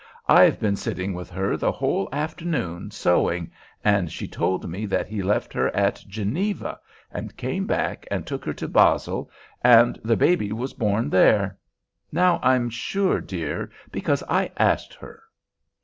[0.27, 3.51] "I've been sitting with her the whole afternoon, sewing,
[3.83, 6.79] and she told me that he left her at Geneva,
[7.11, 9.29] and came back and took her to Basle,
[9.63, 15.21] and the baby was born there—now I'm sure, dear, because I asked her."